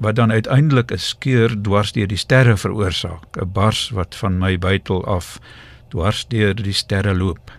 wat 0.00 0.16
dan 0.16 0.32
uiteindelik 0.32 0.92
'n 0.92 0.98
skeur 0.98 1.60
dwars 1.62 1.92
deur 1.92 2.06
die 2.06 2.16
sterre 2.16 2.56
veroorsaak, 2.56 3.36
'n 3.36 3.52
bars 3.52 3.90
wat 3.90 4.16
van 4.16 4.38
my 4.38 4.58
buitel 4.58 5.04
af 5.06 5.40
dwars 5.88 6.26
deur 6.28 6.54
die 6.54 6.72
sterre 6.72 7.14
loop. 7.14 7.52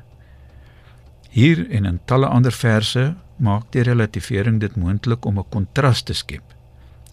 Hier 1.30 1.70
en 1.70 1.86
in 1.86 2.00
talle 2.06 2.28
ander 2.28 2.52
verse 2.52 3.16
maak 3.36 3.72
die 3.72 3.82
relativering 3.82 4.60
dit 4.60 4.76
moontlik 4.76 5.26
om 5.26 5.38
'n 5.40 5.50
kontras 5.50 6.02
te 6.02 6.14
skep. 6.14 6.44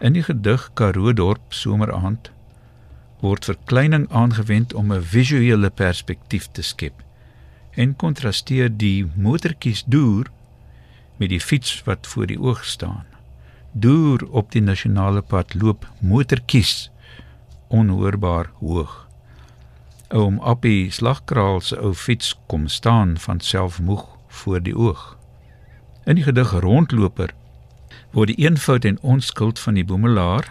In 0.01 0.13
die 0.13 0.23
gedig 0.23 0.71
Karoo 0.75 1.13
dorp 1.13 1.53
someraand 1.53 2.31
word 3.21 3.45
verkleining 3.45 4.09
aangewend 4.11 4.75
om 4.75 4.93
'n 4.93 5.03
visuele 5.03 5.71
perspektief 5.71 6.49
te 6.53 6.63
skep 6.63 7.03
en 7.75 7.97
kontrasteer 7.97 8.77
die 8.77 9.07
motortjies 9.15 9.85
deur 9.87 10.31
met 11.19 11.29
die 11.29 11.41
fiets 11.41 11.83
wat 11.85 12.07
voor 12.07 12.27
die 12.27 12.41
oog 12.41 12.65
staan 12.65 13.05
deur 13.73 14.25
op 14.31 14.53
die 14.53 14.63
nasionale 14.63 15.23
pad 15.23 15.55
loop 15.55 15.87
motortjies 16.01 16.91
onhoorbaar 17.69 18.51
hoog. 18.59 18.95
Oom 20.09 20.39
Appie 20.41 20.91
slagkraal 20.91 21.61
se 21.61 21.77
ou 21.77 21.93
fiets 21.95 22.33
kom 22.47 22.67
staan 22.69 23.19
van 23.19 23.41
selfmoeg 23.41 24.07
voor 24.29 24.63
die 24.63 24.77
oog. 24.77 25.17
In 26.05 26.17
die 26.17 26.25
gedig 26.25 26.55
rondloper 26.65 27.35
word 28.17 28.33
die 28.33 28.41
eenvoud 28.47 28.89
en 28.89 29.01
onskuld 29.01 29.59
van 29.61 29.77
die 29.77 29.85
boemelaar 29.85 30.49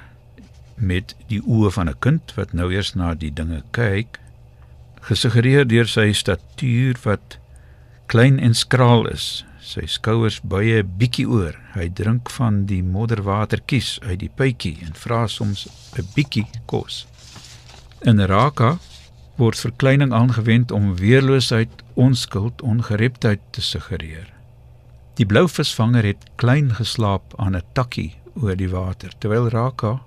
met 0.76 1.16
die 1.28 1.42
oë 1.42 1.72
van 1.74 1.90
'n 1.90 2.00
kind 2.00 2.34
wat 2.38 2.54
nou 2.54 2.72
eers 2.74 2.94
na 2.94 3.14
die 3.14 3.34
dinge 3.34 3.64
kyk 3.72 4.20
gesuggereer 5.02 5.68
deur 5.68 5.88
sy 5.88 6.12
statuur 6.14 6.98
wat 7.04 7.40
klein 8.06 8.40
en 8.40 8.54
skraal 8.54 9.08
is 9.08 9.46
sy 9.68 9.84
skouers 9.92 10.40
buie 10.48 10.80
bietjie 10.84 11.26
oor. 11.28 11.56
Hy 11.76 11.90
drink 12.00 12.32
van 12.38 12.62
die 12.70 12.82
modderwatertjies 12.84 13.98
uit 14.06 14.22
die 14.24 14.32
pypie 14.32 14.78
en 14.86 14.96
vra 14.96 15.26
soms 15.28 15.68
'n 15.98 16.08
bietjie 16.16 16.48
kos. 16.66 17.06
In 18.02 18.20
Raka 18.20 18.78
word 19.38 19.60
verkleining 19.60 20.14
aangewend 20.14 20.72
om 20.72 20.96
weerloosheid, 20.96 21.70
onskuld, 21.94 22.62
ongereptheid 22.62 23.42
te 23.52 23.62
suggereer. 23.62 24.34
Die 25.18 25.26
blou 25.26 25.48
visvanger 25.48 26.06
het 26.06 26.26
klein 26.36 26.74
geslaap 26.74 27.34
aan 27.38 27.56
'n 27.56 27.64
takkie 27.74 28.16
oor 28.42 28.56
die 28.56 28.70
water 28.70 29.12
terwyl 29.20 29.50
Raka 29.50 30.02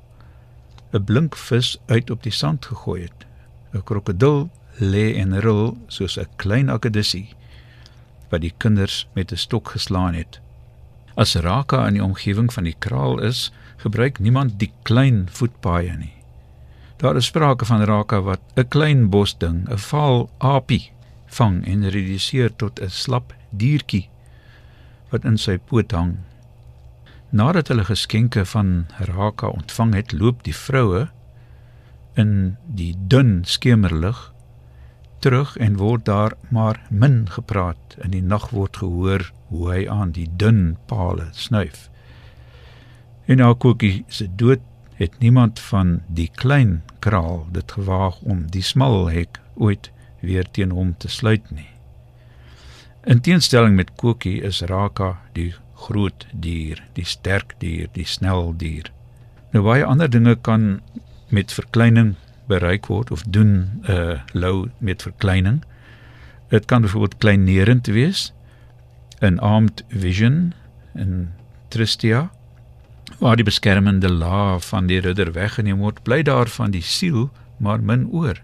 'n 0.93 1.05
blink 1.05 1.37
vis 1.37 1.79
uit 1.87 2.11
op 2.11 2.23
die 2.23 2.33
sand 2.33 2.67
gegooi 2.67 3.03
het. 3.03 3.27
'n 3.75 3.83
Krokodil 3.83 4.51
lê 4.79 5.15
en 5.17 5.41
rol 5.41 5.77
soos 5.87 6.19
'n 6.19 6.29
klein 6.37 6.71
akedissie 6.71 7.29
wat 8.31 8.41
die 8.41 8.55
kinders 8.57 9.07
met 9.15 9.33
'n 9.33 9.37
stok 9.37 9.69
geslaan 9.69 10.15
het. 10.15 10.41
As 11.15 11.35
Raka 11.35 11.87
in 11.87 11.95
die 11.95 12.05
omgewing 12.05 12.53
van 12.53 12.65
die 12.65 12.77
kraal 12.79 13.21
is, 13.21 13.53
gebruik 13.77 14.19
niemand 14.19 14.59
die 14.59 14.73
klein 14.83 15.29
voetpaaie 15.31 15.97
nie. 15.97 16.15
Daar 16.97 17.17
is 17.17 17.27
sprake 17.27 17.65
van 17.65 17.83
Raka 17.83 18.21
wat 18.21 18.41
'n 18.57 18.69
klein 18.69 19.09
bosding, 19.09 19.69
'n 19.69 19.79
vaal 19.79 20.31
aapie, 20.39 20.93
vang 21.27 21.67
en 21.67 21.89
reduseer 21.89 22.57
tot 22.57 22.81
'n 22.81 22.91
slap 22.91 23.35
diertjie 23.51 24.09
wat 25.11 25.25
in 25.25 25.39
sy 25.39 25.59
poot 25.59 25.91
hang. 25.91 26.17
Nadat 27.31 27.69
hulle 27.69 27.85
geskenke 27.85 28.45
van 28.45 28.87
Raka 28.99 29.47
ontvang 29.47 29.95
het, 29.95 30.13
loop 30.13 30.43
die 30.43 30.55
vroue 30.55 31.09
in 32.15 32.57
die 32.67 32.95
dun 33.07 33.45
skemerlig 33.45 34.33
terug 35.21 35.57
en 35.57 35.77
word 35.77 36.05
daar 36.09 36.35
maar 36.49 36.81
min 36.91 37.29
gepraat. 37.31 37.97
In 38.05 38.11
die 38.17 38.25
nag 38.25 38.51
word 38.51 38.81
gehoor 38.81 39.31
hoe 39.49 39.71
hy 39.73 39.85
aan 39.89 40.13
die 40.17 40.29
dun 40.37 40.77
palle 40.91 41.29
snuif. 41.33 41.89
En 43.31 43.39
na 43.39 43.53
Koekie 43.55 44.05
se 44.09 44.27
dood 44.37 44.65
het 45.01 45.19
niemand 45.19 45.61
van 45.61 46.01
die 46.09 46.29
klein 46.35 46.83
kraal 46.99 47.47
dit 47.53 47.73
gewaag 47.73 48.21
om 48.21 48.47
die 48.53 48.65
smal 48.65 49.09
hek 49.09 49.41
ooit 49.55 49.91
weer 50.21 50.49
teen 50.51 50.75
hom 50.77 50.95
te 50.99 51.09
sluit 51.09 51.47
nie. 51.51 51.69
In 53.09 53.23
teenstelling 53.25 53.77
met 53.77 53.95
Koekie 53.97 54.43
is 54.45 54.61
Raka 54.69 55.15
die 55.33 55.55
groot 55.81 56.27
dier, 56.33 56.83
die 56.93 57.07
sterk 57.09 57.55
dier, 57.63 57.89
die 57.97 58.05
snel 58.05 58.53
dier. 58.57 58.91
Nou 59.55 59.65
baie 59.65 59.87
ander 59.87 60.11
dinge 60.11 60.37
kan 60.37 60.83
met 61.33 61.55
verkleining 61.55 62.15
bereik 62.51 62.91
word 62.91 63.11
of 63.15 63.23
doen 63.23 63.83
uh, 63.89 64.19
lou 64.35 64.69
met 64.79 65.07
verkleining. 65.07 65.63
Dit 66.51 66.67
kan 66.67 66.83
byvoorbeeld 66.83 67.19
kleinerend 67.23 67.87
wees 67.87 68.33
in 69.21 69.39
armed 69.39 69.85
vision 69.89 70.53
in 70.99 71.31
tristia 71.71 72.31
Waar 73.19 73.37
die 73.37 73.45
beskermende 73.45 74.09
laag 74.13 74.65
van 74.65 74.87
die 74.87 75.01
ridder 75.01 75.33
weggeneem 75.33 75.83
word, 75.83 76.03
bly 76.07 76.23
daar 76.23 76.49
van 76.49 76.71
die 76.71 76.85
siel 76.85 77.31
maar 77.59 77.83
min 77.83 78.07
oor. 78.13 78.39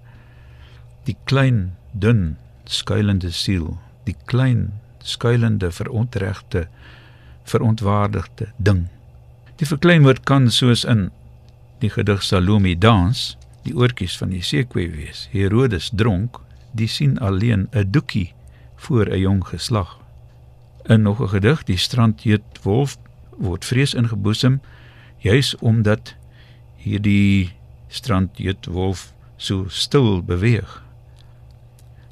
Die 1.06 1.16
klein, 1.25 1.76
dun, 1.92 2.36
skuilende 2.64 3.30
siel, 3.30 3.78
die 4.04 4.16
klein, 4.26 4.72
skuilende 5.06 5.70
verontregte, 5.72 6.66
verontwaardigde 7.46 8.50
ding. 8.56 8.86
Die 9.56 9.68
verkleinwoord 9.68 10.25
kan 10.26 10.50
soos 10.50 10.84
in 10.84 11.08
die 11.80 11.90
gedig 11.94 12.25
Salome 12.26 12.75
dans, 12.78 13.36
die 13.66 13.75
oortjies 13.76 14.16
van 14.20 14.32
die 14.35 14.42
seekoe 14.44 14.88
wees. 14.94 15.26
Herodes 15.32 15.90
dronk, 15.94 16.40
die 16.76 16.88
sien 16.88 17.18
alleen 17.18 17.68
'n 17.73 17.90
doekie 17.90 18.35
voor 18.76 19.06
'n 19.11 19.18
jong 19.18 19.44
geslag. 19.46 19.99
In 20.87 21.02
nog 21.02 21.20
'n 21.20 21.28
gedig, 21.28 21.64
die 21.64 21.76
strandjeet 21.76 22.62
wolf 22.62 22.99
word 23.38 23.64
vrees 23.64 23.94
ingeboesem 23.94 24.61
juis 25.18 25.56
omdat 25.56 26.14
hierdie 26.76 27.52
strandjeet 27.88 28.66
wolf 28.66 29.12
so 29.37 29.64
stil 29.68 30.23
beweeg. 30.23 30.82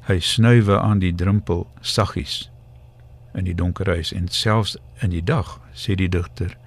Hy 0.05 0.19
snuiwe 0.19 0.79
aan 0.79 0.99
die 0.99 1.15
drempel 1.15 1.67
saggies 1.81 2.49
in 3.33 3.43
die 3.43 3.55
donker 3.55 3.89
huis 3.89 4.13
en 4.13 4.27
selfs 4.27 4.77
in 5.03 5.09
die 5.09 5.23
dag 5.23 5.59
sê 5.73 5.95
die 5.95 6.09
digter 6.09 6.57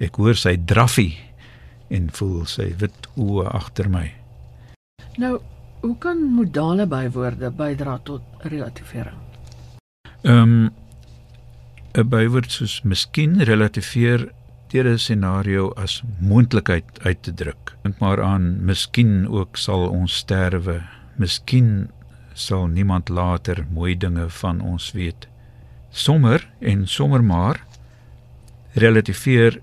ek 0.00 0.16
hoor 0.16 0.36
sy 0.36 0.56
draffie 0.56 1.18
en 1.90 2.10
voel 2.14 2.44
sy 2.46 2.70
wit 2.80 3.08
oë 3.16 3.48
agter 3.50 3.88
my. 3.90 4.06
Nou, 5.18 5.38
hoe 5.80 5.96
kan 5.98 6.22
modale 6.34 6.86
bywoorde 6.86 7.50
bydra 7.50 7.98
tot 8.04 8.22
relativering? 8.52 9.18
Ehm 10.22 10.42
um, 10.42 10.70
'n 11.98 12.08
bywoord 12.08 12.52
soos 12.52 12.82
miskien 12.82 13.40
relativeer 13.42 14.28
deur 14.70 14.86
'n 14.92 14.98
scenario 14.98 15.70
as 15.74 16.02
moontlikheid 16.20 16.84
uit 17.02 17.22
te 17.22 17.34
druk. 17.34 17.74
Dink 17.82 17.98
maar 17.98 18.22
aan 18.22 18.64
miskien 18.64 19.28
ook 19.28 19.56
sal 19.56 19.88
ons 19.88 20.16
sterwe. 20.16 20.82
Miskien 21.16 21.90
sal 22.34 22.66
niemand 22.66 23.08
later 23.08 23.66
mooi 23.72 23.96
dinge 23.96 24.28
van 24.28 24.60
ons 24.60 24.92
weet. 24.92 25.28
Sommer 25.90 26.48
en 26.58 26.86
sommer 26.86 27.24
maar 27.24 27.64
relativeer 28.72 29.60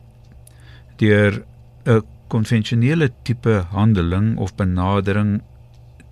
deur 0.96 1.44
'n 1.86 2.04
konvensionele 2.28 3.12
tipe 3.24 3.66
handeling 3.72 4.38
of 4.38 4.56
benadering 4.56 5.42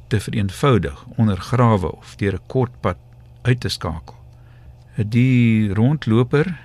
te 0.08 0.20
vereenvoudig, 0.20 1.06
ondergrawe 1.16 1.92
of 1.92 2.16
deur 2.16 2.34
'n 2.34 2.48
kort 2.48 2.72
pad 2.80 2.98
uit 3.42 3.60
te 3.60 3.70
skakel. 3.70 4.16
Die 4.96 5.74
rondloper 5.74 6.58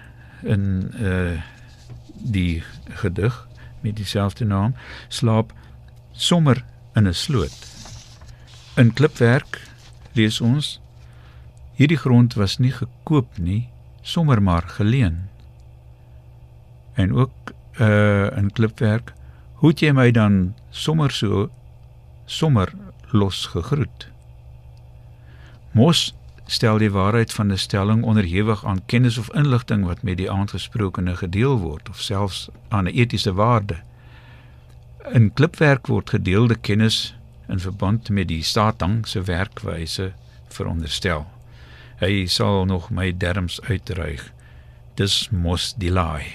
in 0.43 0.93
uh 1.01 1.41
die 2.23 2.63
gedig 2.89 3.49
met 3.81 3.97
dieselfde 3.97 4.45
naam 4.45 4.75
slaap 5.09 5.53
sommer 6.13 6.65
in 6.95 7.09
'n 7.09 7.15
sloot. 7.15 7.59
In 8.77 8.93
klipwerk 8.93 9.69
lees 10.13 10.41
ons 10.41 10.81
hierdie 11.75 11.97
grond 11.97 12.35
was 12.35 12.59
nie 12.59 12.73
gekoop 12.73 13.39
nie, 13.39 13.69
sommer 14.03 14.43
maar 14.43 14.63
geleen. 14.63 15.29
En 16.95 17.15
ook 17.15 17.53
uh 17.81 18.37
in 18.37 18.53
klipwerk 18.53 19.13
hoe 19.61 19.69
het 19.69 19.83
jy 19.85 19.91
my 19.93 20.09
dan 20.11 20.55
sommer 20.73 21.13
so 21.13 21.51
sommer 22.25 22.73
los 23.13 23.47
gegroet. 23.53 24.07
Mos 25.77 26.15
stel 26.51 26.81
die 26.81 26.91
waarheid 26.91 27.33
van 27.33 27.53
'n 27.53 27.59
stelling 27.59 28.03
onderhewig 28.03 28.65
aan 28.65 28.85
kennis 28.87 29.19
of 29.19 29.33
inligting 29.35 29.85
wat 29.85 30.03
met 30.03 30.17
die 30.17 30.31
aangesprokene 30.31 31.17
gedeel 31.17 31.59
word 31.59 31.89
of 31.89 32.01
selfs 32.01 32.49
aan 32.69 32.85
'n 32.85 32.95
etiese 32.95 33.33
waarde. 33.33 33.77
In 35.13 35.33
klipwerk 35.33 35.87
word 35.87 36.11
gedeelde 36.11 36.55
kennis 36.55 37.17
in 37.49 37.61
verband 37.61 38.09
met 38.09 38.29
die 38.29 38.43
Satan 38.43 39.05
se 39.05 39.23
werkwyse 39.23 40.13
veronderstel. 40.49 41.27
Hy 41.99 42.27
sal 42.27 42.65
nog 42.65 42.91
my 42.91 43.17
derms 43.17 43.61
uitreig. 43.63 44.33
Dis 44.95 45.29
mos 45.31 45.75
die 45.77 45.91
laai. 45.91 46.27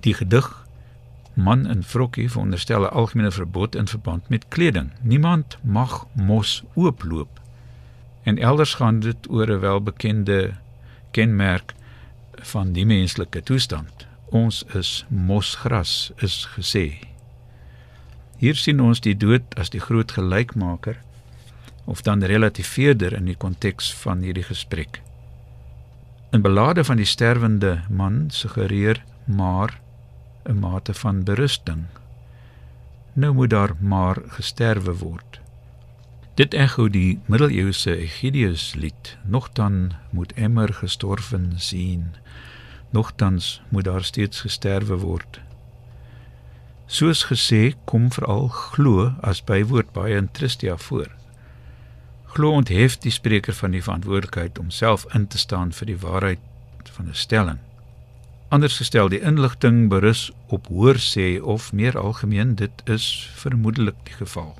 Die 0.00 0.14
gedig 0.14 0.65
man 1.36 1.66
in 1.68 1.82
vrokkie 1.82 2.30
veronderstel 2.30 2.82
'n 2.82 2.96
algemene 2.96 3.30
verbod 3.30 3.74
in 3.74 3.86
verband 3.86 4.28
met 4.28 4.48
kleding. 4.48 4.90
Niemand 5.02 5.58
mag 5.62 6.06
mos 6.14 6.62
ooploop 6.74 7.36
En 8.26 8.38
elders 8.38 8.74
gaan 8.74 9.00
dit 9.00 9.16
oor 9.30 9.50
'n 9.50 9.60
welbekende 9.60 10.54
kenmerk 11.10 11.74
van 12.32 12.72
die 12.72 12.86
menslike 12.86 13.42
toestand. 13.42 14.06
Ons 14.24 14.64
is 14.74 15.04
mosgras 15.08 16.12
is 16.16 16.48
gesê. 16.58 16.98
Hier 18.36 18.54
sien 18.54 18.80
ons 18.80 19.00
die 19.00 19.16
dood 19.16 19.54
as 19.54 19.70
die 19.70 19.80
groot 19.80 20.12
gelykmaker 20.12 20.98
of 21.84 22.02
dan 22.02 22.24
relativeerder 22.24 23.12
in 23.12 23.24
die 23.24 23.36
konteks 23.36 23.94
van 23.94 24.20
hierdie 24.20 24.42
gesprek. 24.42 25.00
In 26.30 26.42
belade 26.42 26.84
van 26.84 26.96
die 26.96 27.06
sterwende 27.06 27.82
man 27.88 28.24
suggereer 28.30 29.04
maar 29.24 29.80
'n 30.48 30.58
mate 30.58 30.94
van 30.94 31.24
berusting. 31.24 31.84
Nou 33.12 33.34
moet 33.34 33.50
daar 33.50 33.76
maar 33.80 34.16
gesterwe 34.26 34.96
word. 34.96 35.40
Dit 36.34 36.54
ekho 36.54 36.88
die 36.88 37.20
middeleeuse 37.26 37.96
Egidius 37.96 38.74
lied. 38.74 39.16
Nogdan 39.24 39.92
moet 40.10 40.32
emmer 40.32 40.72
gestorven 40.74 41.52
sien. 41.56 42.14
Nogtans 42.90 43.62
moet 43.68 43.84
daar 43.84 44.04
steeds 44.04 44.40
gesterwe 44.40 44.96
word. 44.96 45.40
Soos 46.86 47.24
gesê, 47.24 47.72
kom 47.84 48.12
veral 48.12 48.48
glo 48.48 49.14
as 49.20 49.40
bywoord 49.44 49.92
baie 49.92 50.16
in 50.16 50.28
Tristia 50.30 50.76
voor. 50.76 51.08
Glo 52.36 52.52
onthef 52.52 52.98
die 52.98 53.10
spreker 53.10 53.54
van 53.54 53.72
die 53.74 53.82
verantwoordelikheid 53.82 54.58
om 54.58 54.70
self 54.70 55.06
in 55.14 55.26
te 55.26 55.38
staan 55.38 55.72
vir 55.72 55.86
die 55.86 55.98
waarheid 55.98 56.38
van 56.92 57.08
'n 57.08 57.14
stelling. 57.14 57.65
Anders 58.48 58.76
gestel, 58.76 59.08
die 59.10 59.20
inligting 59.26 59.88
berus 59.90 60.28
op 60.54 60.68
hoor 60.70 61.00
sê 61.02 61.40
of 61.42 61.72
meer 61.72 61.98
algemeen 61.98 62.54
dit 62.54 62.82
is 62.86 63.06
vermoedelik 63.34 63.98
die 64.06 64.14
geval. 64.14 64.52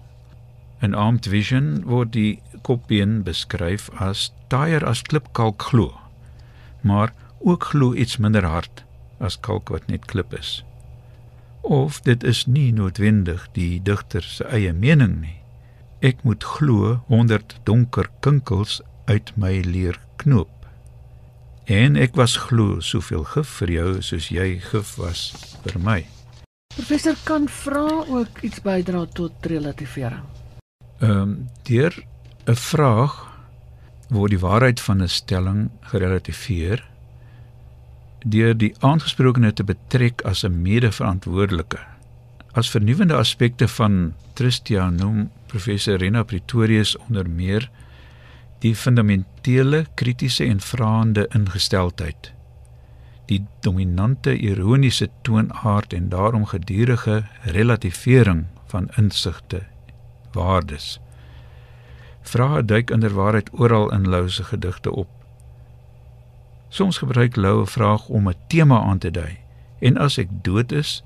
In 0.83 0.95
Armed 0.95 1.29
Vision 1.31 1.85
word 1.87 2.11
die 2.17 2.41
kopbeen 2.67 3.21
beskryf 3.23 3.87
as 4.03 4.33
taaier 4.51 4.83
as 4.83 5.05
klipkalk 5.07 5.63
glo, 5.71 5.95
maar 6.83 7.15
ook 7.39 7.71
glo 7.71 7.95
iets 7.95 8.19
minder 8.19 8.43
hard 8.43 8.83
as 9.23 9.39
kalk 9.39 9.71
wat 9.71 9.87
net 9.87 10.11
klip 10.11 10.35
is. 10.35 10.65
Of 11.63 12.03
dit 12.03 12.27
is 12.27 12.43
nie 12.47 12.73
noodwendig 12.75 13.47
die 13.55 13.79
digter 13.83 14.27
se 14.27 14.51
eie 14.51 14.75
mening 14.75 15.21
nie. 15.23 15.39
Ek 16.03 16.27
moet 16.27 16.43
glo 16.43 16.99
100 17.07 17.61
donker 17.65 18.11
kinkels 18.21 18.81
uit 19.07 19.31
my 19.39 19.61
leer 19.63 20.03
knoop. 20.19 20.56
En 21.67 21.97
ek 21.97 22.15
was 22.15 22.37
glo 22.37 22.81
soveel 22.81 23.25
gif 23.25 23.49
vir 23.61 23.71
jou 23.71 24.03
soos 24.03 24.31
jy 24.31 24.61
gif 24.71 24.97
was 24.97 25.33
vir 25.65 25.79
my. 25.79 26.01
Professor 26.77 27.17
kan 27.25 27.49
vra 27.49 28.05
ook 28.07 28.43
iets 28.43 28.63
bydra 28.63 29.07
tot 29.07 29.33
relativering 29.47 30.37
ehm 31.01 31.11
um, 31.11 31.49
deur 31.63 31.93
'n 32.47 32.55
vraag 32.55 33.15
word 34.09 34.31
die 34.31 34.41
waarheid 34.41 34.81
van 34.81 35.03
'n 35.03 35.09
stelling 35.09 35.71
gerelativeer 35.81 36.85
deur 38.27 38.57
die 38.57 38.75
aangesprokene 38.81 39.53
te 39.53 39.65
betrek 39.65 40.23
as 40.23 40.45
'n 40.45 40.63
mede-verantwoordelike. 40.63 41.79
As 42.53 42.71
vernuwende 42.71 43.15
aspekte 43.15 43.69
van 43.69 44.15
Tristia 44.33 44.91
noem 44.91 45.31
professor 45.47 45.97
Rena 45.97 46.23
Pretorius 46.23 46.97
onder 46.97 47.31
meer 47.31 47.71
die 48.59 48.75
fundamentele 48.75 49.87
kritiese 49.95 50.45
en 50.45 50.61
vraende 50.61 51.29
ingesteldheid 51.33 52.37
die 53.27 53.47
dominante 53.61 54.37
ironiese 54.39 55.09
toonaard 55.23 55.93
en 55.93 56.09
daarom 56.09 56.47
gedurende 56.47 57.25
relativering 57.43 58.45
van 58.67 58.89
insigte 58.97 59.63
waardes. 60.33 61.01
Vrae 62.23 62.65
duik 62.65 62.91
inderwaarheid 62.91 63.51
oral 63.53 63.93
in 63.93 64.09
Lou 64.09 64.29
se 64.31 64.45
gedigte 64.45 64.91
op. 64.91 65.09
Soms 66.69 66.99
gebruik 66.99 67.37
Lou 67.37 67.63
'n 67.63 67.67
vraag 67.67 68.09
om 68.09 68.29
'n 68.29 68.35
tema 68.49 68.81
aan 68.81 68.99
te 68.99 69.11
dui. 69.11 69.39
En 69.79 69.97
as 69.97 70.19
ek 70.19 70.29
dood 70.43 70.73
is, 70.73 71.05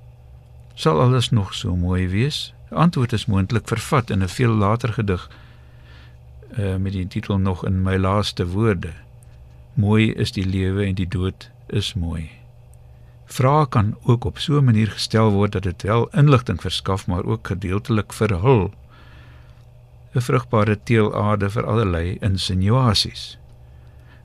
sal 0.74 1.00
alles 1.00 1.30
nog 1.30 1.54
so 1.54 1.76
mooi 1.76 2.08
wees? 2.08 2.54
Antwoord 2.70 3.12
is 3.12 3.26
moontlik 3.26 3.68
vervat 3.68 4.10
in 4.10 4.22
'n 4.22 4.28
veel 4.28 4.52
later 4.52 4.92
gedig 4.92 5.30
uh, 6.58 6.76
met 6.76 6.92
die 6.92 7.06
titel 7.06 7.38
nog 7.38 7.64
in 7.66 7.82
my 7.82 7.96
laaste 7.96 8.46
woorde. 8.46 8.92
Mooi 9.74 10.12
is 10.12 10.32
die 10.32 10.46
lewe 10.46 10.84
en 10.84 10.94
die 10.94 11.08
dood 11.08 11.50
is 11.66 11.94
mooi. 11.94 12.30
Vrae 13.30 13.68
kan 13.68 13.96
ook 14.02 14.24
op 14.24 14.38
so 14.38 14.58
'n 14.58 14.64
manier 14.64 14.90
gestel 14.90 15.30
word 15.30 15.52
dat 15.52 15.62
dit 15.62 15.82
wel 15.82 16.08
inligting 16.08 16.60
verskaf, 16.60 17.06
maar 17.06 17.24
ook 17.24 17.46
gedeeltelik 17.46 18.12
verhul 18.12 18.74
'n 20.14 20.20
vrugbare 20.20 20.78
teelaarde 20.82 21.50
vir 21.50 21.66
allerlei 21.66 22.16
insinuasies. 22.20 23.38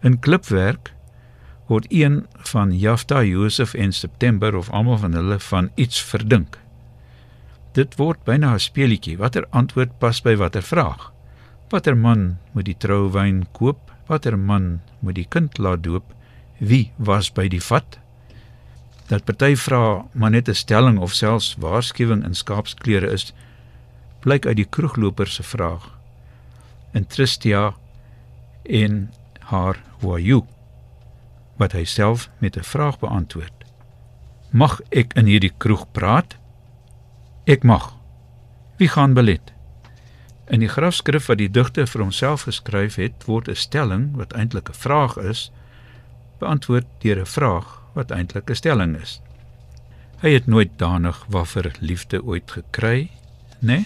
In 0.02 0.20
klipwerk 0.20 0.94
word 1.68 1.86
een 1.90 2.26
van 2.38 2.78
Jafta, 2.78 3.24
Josef 3.24 3.74
en 3.74 3.94
September 3.94 4.56
of 4.56 4.70
almal 4.70 4.98
van 4.98 5.14
hulle 5.14 5.40
van 5.40 5.72
iets 5.76 6.02
verdink. 6.02 6.60
Dit 7.72 7.96
word 7.96 8.24
byna 8.24 8.54
'n 8.54 8.60
speelietjie. 8.60 9.18
Watter 9.18 9.46
antwoord 9.50 9.98
pas 9.98 10.22
by 10.22 10.36
watter 10.36 10.64
vraag? 10.64 11.15
Watter 11.70 11.96
man 11.98 12.38
moet 12.54 12.68
die 12.68 12.78
trouwyn 12.78 13.46
koop? 13.58 13.90
Watter 14.06 14.38
man 14.38 14.82
moet 15.02 15.18
die 15.18 15.26
kind 15.26 15.58
laat 15.58 15.82
doop? 15.84 16.06
Wie 16.62 16.92
was 16.98 17.32
by 17.34 17.48
die 17.50 17.62
vat? 17.62 17.98
Dat 19.10 19.26
party 19.26 19.56
vra 19.58 20.06
maar 20.14 20.32
net 20.32 20.50
'n 20.50 20.54
stelling 20.54 21.00
of 21.00 21.14
selfs 21.14 21.56
waarskuwing 21.58 22.24
in 22.26 22.36
skaapsklere 22.36 23.10
is, 23.12 23.34
blyk 24.20 24.46
uit 24.46 24.56
die 24.56 24.70
kroegloper 24.70 25.28
se 25.28 25.44
vraag. 25.44 25.90
In 26.94 27.06
Tristia 27.08 27.74
en 28.64 29.12
haar 29.40 29.82
Wayu 30.02 30.46
wat 31.58 31.72
hy 31.72 31.84
self 31.86 32.30
met 32.40 32.58
'n 32.58 32.64
vraag 32.64 33.00
beantwoord. 33.00 33.66
Mag 34.52 34.82
ek 34.90 35.14
in 35.14 35.26
hierdie 35.26 35.54
kroeg 35.58 35.86
praat? 35.92 36.38
Ek 37.46 37.64
mag. 37.64 37.96
Wie 38.78 38.88
gaan 38.88 39.14
belet? 39.14 39.55
In 40.48 40.60
die 40.60 40.70
grafskrif 40.70 41.26
wat 41.26 41.38
die 41.38 41.50
digter 41.50 41.88
vir 41.88 42.02
homself 42.02 42.46
geskryf 42.46 42.96
het, 42.96 43.26
word 43.26 43.50
'n 43.50 43.56
stelling 43.56 44.16
wat 44.16 44.34
eintlik 44.34 44.70
'n 44.70 44.74
vraag 44.74 45.18
is, 45.18 45.52
beantwoord 46.40 46.86
deur 47.02 47.20
'n 47.20 47.26
vraag 47.26 47.82
wat 47.94 48.12
eintlik 48.12 48.50
'n 48.50 48.56
stelling 48.56 48.96
is. 49.02 49.22
Hy 50.22 50.30
het 50.30 50.48
nooit 50.48 50.78
danig 50.78 51.26
waffer 51.30 51.72
liefde 51.80 52.24
ooit 52.24 52.52
gekry, 52.52 53.10
né? 53.60 53.68
Nee? 53.68 53.86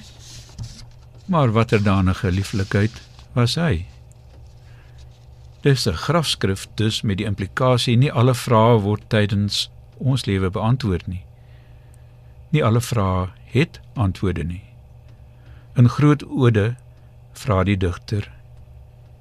Maar 1.26 1.52
watter 1.52 1.84
danige 1.84 2.32
lieflikheid 2.32 3.02
was 3.34 3.56
hy? 3.56 3.86
Dis 5.62 5.88
'n 5.88 5.94
grafskrif 5.94 6.68
dus 6.76 7.02
met 7.02 7.18
die 7.18 7.26
implikasie 7.26 7.98
nie 7.98 8.12
alle 8.12 8.34
vrae 8.34 8.80
word 8.80 9.10
tydens 9.10 9.70
ons 9.98 10.26
lewe 10.26 10.50
beantwoord 10.50 11.08
nie. 11.08 11.24
Nie 12.50 12.64
alle 12.64 12.82
vrae 12.82 13.28
het 13.46 13.80
antwoorde 13.94 14.44
nie. 14.44 14.69
In 15.74 15.90
groot 15.90 16.26
ode 16.26 16.76
vra 17.34 17.64
die 17.64 17.78
digter: 17.78 18.32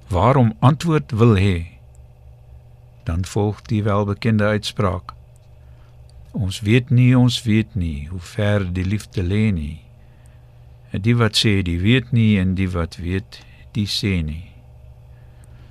"Waarom 0.07 0.53
antwoord 0.59 1.11
wil 1.11 1.35
hê?" 1.35 1.65
Dan 3.03 3.25
volg 3.25 3.61
die 3.61 3.83
welbekende 3.83 4.43
uitspraak: 4.43 5.13
"Ons 6.31 6.59
weet 6.59 6.89
nie, 6.89 7.17
ons 7.17 7.43
weet 7.43 7.75
nie 7.75 8.07
hoe 8.07 8.19
ver 8.19 8.73
die 8.73 8.85
liefde 8.85 9.23
lê 9.23 9.51
nie." 9.51 9.81
En 10.91 11.01
die 11.01 11.15
wat 11.15 11.37
sê, 11.37 11.61
die 11.61 11.79
weet 11.79 12.11
nie 12.11 12.39
en 12.39 12.55
die 12.55 12.69
wat 12.69 12.95
weet, 12.97 13.41
die 13.71 13.87
sê 13.87 14.23
nie. 14.25 14.49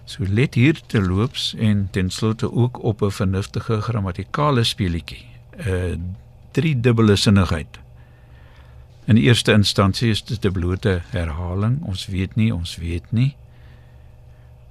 So 0.05 0.25
let 0.29 0.55
hier 0.55 0.79
te 0.87 1.03
loops 1.03 1.55
en 1.59 1.89
ten 1.91 2.11
slotte 2.11 2.53
ook 2.53 2.83
op 2.83 3.03
'n 3.03 3.11
vernuftige 3.11 3.81
grammatikale 3.81 4.65
speletjie. 4.65 5.27
'n 5.59 6.17
Drie 6.53 6.81
dubbele 6.81 7.17
sinnigheid. 7.17 7.79
In 9.09 9.17
die 9.17 9.25
eerste 9.25 9.55
instansie 9.57 10.11
is 10.13 10.21
dit 10.25 10.45
'n 10.45 10.53
blote 10.53 11.01
herhaling. 11.11 11.83
Ons 11.83 12.07
weet 12.07 12.35
nie, 12.35 12.55
ons 12.55 12.77
weet 12.77 13.13
nie. 13.13 13.37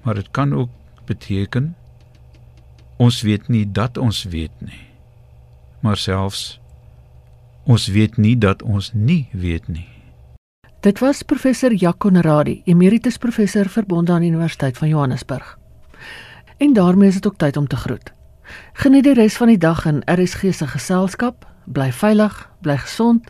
Maar 0.02 0.14
dit 0.14 0.32
kan 0.32 0.54
ook 0.54 0.70
beteken 1.06 1.76
ons 2.98 3.22
weet 3.22 3.48
nie 3.48 3.72
dat 3.72 3.98
ons 3.98 4.24
weet 4.24 4.52
nie. 4.60 4.86
Maar 5.80 5.98
selfs 5.98 6.60
ons 7.64 7.88
weet 7.88 8.18
nie 8.18 8.38
dat 8.38 8.62
ons 8.62 8.92
nie 8.94 9.30
weet 9.32 9.68
nie. 9.68 9.88
Dit 10.80 11.00
was 11.00 11.24
professor 11.24 11.74
Jaco 11.74 12.10
Neradi, 12.10 12.62
emeritus 12.66 13.18
professor 13.18 13.70
verbonde 13.70 14.12
aan 14.12 14.22
die 14.22 14.30
Universiteit 14.30 14.78
van 14.78 14.88
Johannesburg. 14.88 15.58
En 16.58 16.74
daarmee 16.74 17.08
is 17.08 17.14
dit 17.14 17.28
ook 17.28 17.38
tyd 17.38 17.58
om 17.58 17.68
te 17.68 17.76
groet. 17.76 18.14
Geniet 18.74 19.04
die 19.04 19.14
res 19.14 19.38
van 19.38 19.48
die 19.48 19.58
dag 19.58 19.86
in 19.86 20.02
RSG 20.06 20.54
se 20.54 20.68
geselskap, 20.68 21.48
bly 21.66 21.92
veilig, 21.92 22.50
bly 22.62 22.78
gesond 22.78 23.30